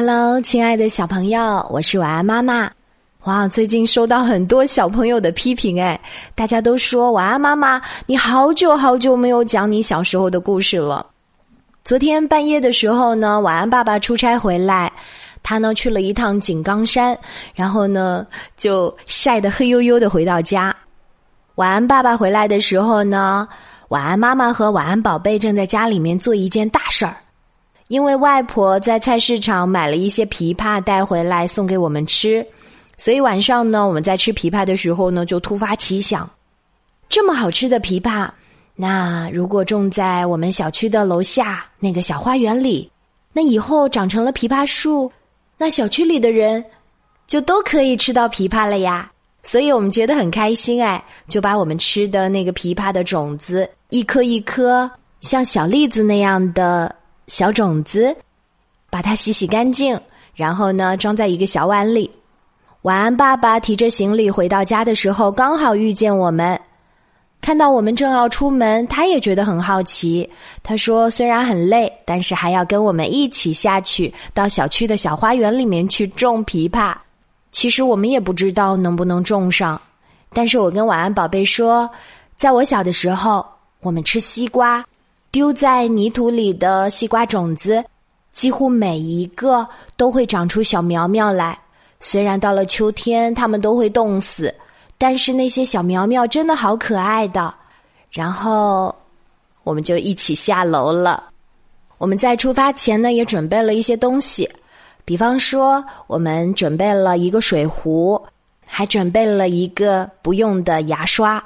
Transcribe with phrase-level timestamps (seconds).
[0.00, 2.70] Hello，亲爱的小朋友，我是晚安妈妈。
[3.24, 6.00] 哇，最近收到很多小朋友的批评，哎，
[6.36, 11.04] 大家都说晚安妈妈，你好久好久没有讲你小时候的故事了。
[11.82, 14.92] 昨天半夜的时候呢，晚安爸爸出差回来，
[15.42, 17.18] 他呢去了一趟井冈山，
[17.52, 18.24] 然后呢
[18.56, 20.72] 就晒得黑黝黝的回到家。
[21.56, 23.48] 晚安爸爸回来的时候呢，
[23.88, 27.16] 晚安妈妈和晚安宝贝正在家里面做一件大事儿。
[27.88, 32.46] 因为外婆在菜市场买了一些枇杷带回来送给我们吃，
[32.98, 36.28] 所以晚上呢，我们在吃枇杷的时候呢，就突发奇想：
[37.08, 38.28] 这么好吃的枇杷，
[38.76, 42.90] 那如果种在我们小区的楼下那个小花园里，
[43.32, 45.10] 那以后长成了枇杷树，
[45.56, 46.62] 那小区里的人
[47.26, 49.10] 就都可以吃到枇杷了呀。
[49.42, 54.90] 所以我们觉得很开心哎，就把我们吃的那个枇杷的种子，一颗一颗
[55.22, 56.94] 像小栗子那样的。
[57.28, 58.16] 小种子，
[58.90, 59.98] 把它洗洗干净，
[60.34, 62.10] 然后呢，装在一个小碗里。
[62.82, 66.58] 晚安，爸爸提着行李回到家的时候，刚好遇见我们。
[67.40, 70.28] 看到我们正要出门，他也觉得很好奇。
[70.62, 76.94] 他说：“虽然很累，但是还要跟我们一起下去，到小区的小花园里面去种枇杷。
[77.52, 79.80] 其实我们也不知道能不能种上，
[80.32, 81.88] 但是我跟晚安宝贝说，
[82.36, 83.46] 在我小的时候，
[83.80, 84.84] 我们吃西瓜。”
[85.30, 87.84] 丢在泥土里的西瓜种子，
[88.32, 91.58] 几乎每一个都会长出小苗苗来。
[92.00, 94.54] 虽然到了秋天，它们都会冻死，
[94.96, 97.52] 但是那些小苗苗真的好可爱的。
[98.10, 98.94] 然后，
[99.64, 101.24] 我们就一起下楼了。
[101.98, 104.48] 我们在出发前呢，也准备了一些东西，
[105.04, 108.20] 比方说，我们准备了一个水壶，
[108.66, 111.44] 还准备了一个不用的牙刷。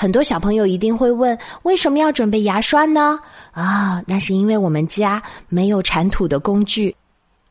[0.00, 3.20] 很多小朋友一定会问：为什么要准备牙刷呢？
[3.52, 6.96] 啊，那是因为我们家没有铲土的工具。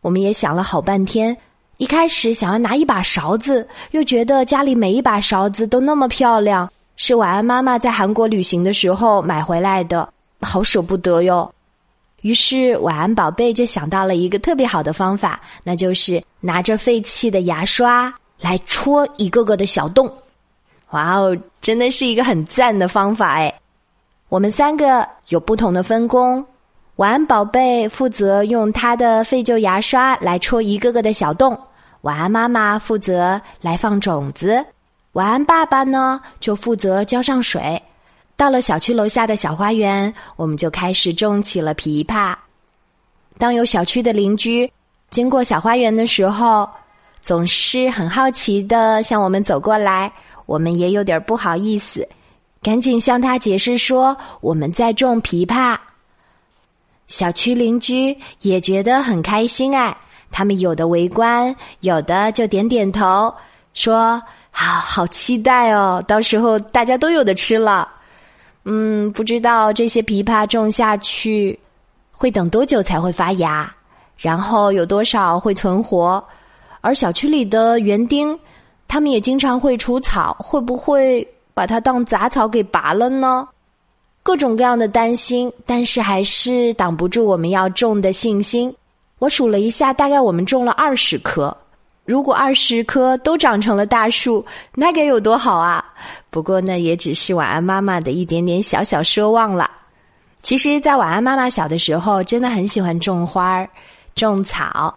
[0.00, 1.36] 我们也想了好半天，
[1.76, 11.48] 一开始想要拿一把勺子，又觉得家里每一把勺子都那么漂亮，是晚安妈妈在韩国旅行的时候买回来的，好舍不得哟。
[12.22, 20.12] 于是晚安宝贝就想到了一个特别好的方法，那就是拿着废弃的牙刷来戳一个个的小洞。
[20.92, 23.52] 哇哦，真的是一个很赞的方法哎！
[24.28, 26.44] 我们三个有不同的分工，
[26.96, 31.58] 晚安宝贝负责用他的废旧牙刷来戳一个个的小洞，
[32.02, 34.64] 晚安妈妈负责来放种子，
[35.12, 37.82] 晚安爸爸呢就负责浇上水。
[38.36, 42.34] 到了小区楼下的小花园，我们就开始种起了枇杷。
[43.38, 44.70] 当有小区的邻居
[45.08, 46.68] 经过小花园的时候，
[47.20, 50.12] 总是很好奇的向我们走过来。
[50.52, 52.06] 我们也有点不好意思，
[52.62, 55.78] 赶紧向他解释说我们在种枇杷。
[57.06, 59.96] 小区邻居也觉得很开心哎，
[60.30, 63.34] 他们有的围观，有的就点点头，
[63.72, 67.88] 说：“好好期待哦，到时候大家都有的吃了。”
[68.64, 71.58] 嗯，不知道这些枇杷种下去
[72.10, 73.74] 会等多久才会发芽，
[74.18, 76.22] 然后有多少会存活，
[76.82, 78.38] 而小区里的园丁。
[78.86, 83.48] 他们也经常会除草，会不会把它当杂草给拔了呢？
[84.22, 88.72] 各种各样的担心，但是还是挡不住我们要种的信心。
[89.18, 91.56] 我数了一下，大概我们种了二十棵。
[92.04, 94.44] 如果二十棵都长成了大树，
[94.74, 95.84] 那该有多好啊！
[96.30, 99.70] 不过那也只是晚安妈妈的一点点小小奢望了。
[100.42, 103.70] 其实，在晚安妈妈小的时候，真的很喜欢种花儿、
[104.16, 104.96] 种草。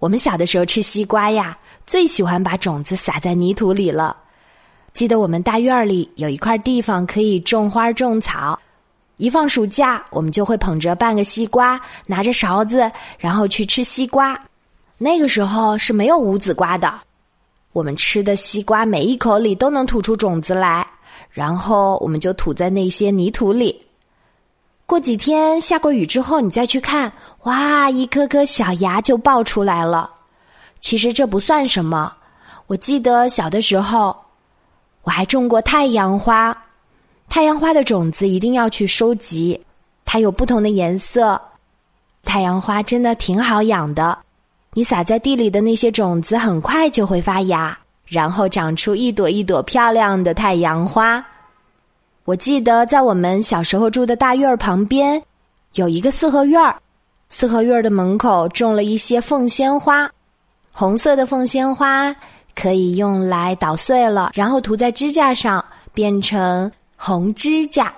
[0.00, 1.56] 我们小的时候吃西瓜呀。
[1.86, 4.16] 最喜欢把种子撒在泥土里了。
[4.94, 8.56] 记得我们大院里有一块地方可以种花种草，
[9.16, 12.88] 一放暑假，我们就会捧着半个西瓜，拿着勺子，
[13.18, 14.40] 然后去吃西瓜。
[14.98, 16.92] 那个时候是没有无籽瓜的，
[17.72, 20.86] 我们吃的西瓜每一口里都能吐出种子来，
[21.28, 23.82] 然后我们就吐在那些泥土里。
[24.90, 27.12] 过几天下过雨之后，你再去看，
[27.44, 30.10] 哇，一颗颗小芽就爆出来了。
[30.80, 32.12] 其实这不算什么。
[32.66, 34.16] 我记得小的时候，
[35.04, 36.52] 我还种过太阳花。
[37.28, 39.64] 太阳花的种子一定要去收集，
[40.04, 41.40] 它有不同的颜色。
[42.24, 44.18] 太阳花真的挺好养的，
[44.72, 51.24] 你撒在地里的那些种子很快就会发芽，然后长出一朵一朵漂亮的太阳花。
[52.30, 55.20] 我记得在我们小时候住的大院儿旁边，
[55.74, 56.80] 有一个四合院儿，
[57.28, 60.08] 四合院儿的门口种了一些凤仙花。
[60.70, 62.14] 红色的凤仙花
[62.54, 67.92] 可以用来捣碎了，然后涂在指甲上，变成红指甲。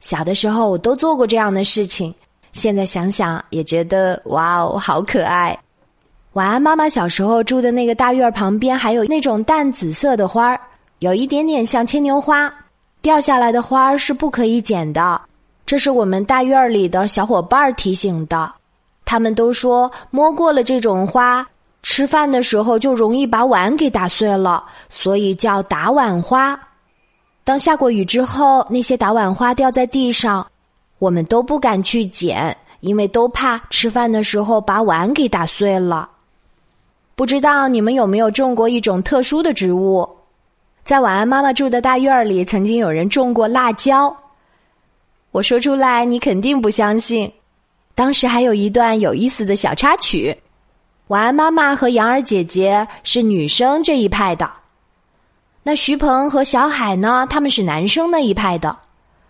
[0.00, 2.12] 小的时候我都做过这样的事情，
[2.50, 5.56] 现在想想也觉得哇哦，好可爱。
[6.32, 10.60] 晚安妈妈小时候住的那个大院儿旁边，还有那种淡紫色的花儿，
[10.98, 12.52] 有一点点像牵牛花。
[13.02, 15.20] 掉下来的花儿是不可以捡的，
[15.64, 18.52] 这是我们大院里的小伙伴提醒的。
[19.04, 21.46] 他们都说摸过了这种花，
[21.82, 26.58] 吃饭的时候就容易把碗给打碎了，所以叫打碗花。
[27.42, 30.46] 当下过雨之后，那些打碗花掉在地上，
[30.98, 36.08] 我们都不敢去捡，因为都怕吃饭的时候把碗给打碎了。
[37.16, 40.08] 不知道你们有没有种过一种特殊的植物？
[40.84, 44.14] 在晚安妈妈住的大院里，曾经有人种过辣椒。
[45.30, 47.32] 我说出来你肯定不相信。
[47.94, 50.36] 当时还有一段有意思的小插曲：
[51.08, 54.50] 晚安妈妈和杨儿姐姐是女生这一派的，
[55.62, 58.76] 那徐鹏和小海呢，他们是男生那一派的。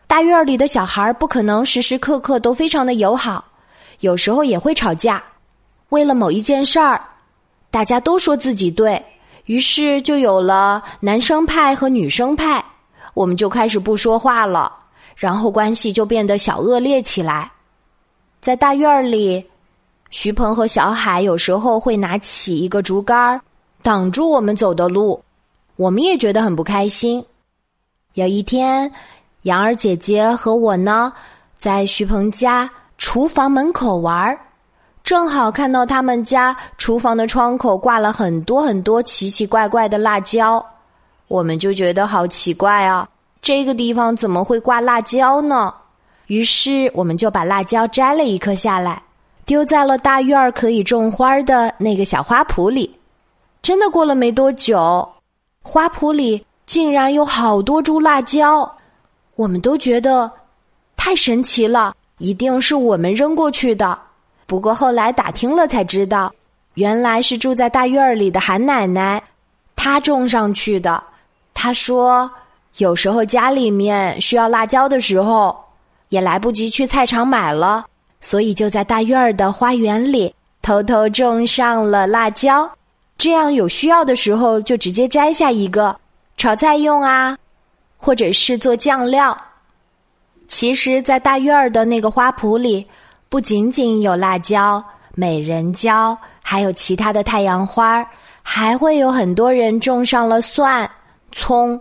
[0.06, 3.44] 大院里的小孩不可能时时刻刻都非常的友好，
[4.00, 5.23] 有时候也会吵架，
[5.91, 7.00] 为了某一件事儿。
[7.73, 9.00] 大家都说自己对，
[9.50, 12.64] 于是就有了男生派和女生派，
[13.14, 14.73] 我们就开始不说话了，
[15.17, 17.50] 然后关系就变得小恶劣起来。
[18.41, 19.44] 在大院里，
[20.11, 23.43] 徐鹏和小海有时候会拿起一个竹竿
[23.82, 25.20] 挡住我们走的路，
[25.75, 27.20] 我们也觉得很不开心。
[28.14, 28.88] 有一天，
[29.43, 31.12] 杨儿姐姐和我呢，
[31.56, 34.38] 在徐鹏家厨房门口玩儿。
[35.10, 40.64] 正好看到他们家厨房的窗口挂了很多很多奇奇怪怪的辣椒，
[41.26, 43.08] 我们就觉得好奇怪啊！
[43.42, 45.74] 这个地方怎么会挂辣椒呢？
[46.28, 49.02] 于是我们就把辣椒摘了一颗下来，
[49.44, 52.96] 丢在了大院儿可以种花的那个小花圃里。
[53.62, 55.12] 真的过了没多久，
[55.60, 58.72] 花圃里竟然有好多株辣椒，
[59.34, 60.30] 我们都觉得
[60.96, 63.98] 太神奇了，一定是我们扔过去的。
[64.50, 66.35] 不过后来打听了才知道，
[66.75, 69.23] 原来是住在大院儿里的韩奶奶，
[69.76, 71.00] 她种上去的。
[71.55, 72.29] 她说，
[72.79, 75.56] 有时候家里面需要辣椒的时候，
[76.08, 77.85] 也来不及去菜场买了，
[78.20, 82.69] 所以就在大院儿的花园里偷偷种上了辣椒。
[83.17, 85.97] 这样有需要的时候就直接摘下一个，
[86.37, 87.38] 炒菜用啊，
[87.97, 89.37] 或者是做酱料。
[90.49, 92.85] 其实，在大院儿的那个花圃里。
[93.30, 94.84] 不仅仅有辣椒、
[95.14, 98.06] 美人椒，还有其他的太阳花儿
[98.42, 100.90] 还会有很多人种上了蒜、
[101.30, 101.80] 葱，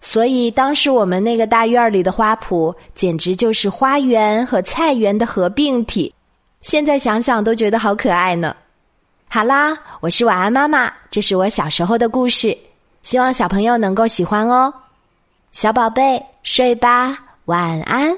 [0.00, 6.14] 所以当时我们那个大院里的花圃简直就是花园和菜园的合并体。
[6.60, 8.54] 现在想想都觉得好可爱呢。
[9.26, 12.56] 好啦，我是晚安妈妈，这是我小时候的故事，
[13.02, 14.72] 希望小朋友能够喜欢哦。
[15.50, 18.16] 小宝贝，睡吧，晚安。